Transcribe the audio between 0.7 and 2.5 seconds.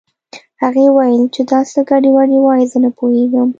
وويل چې دا څه ګډې وډې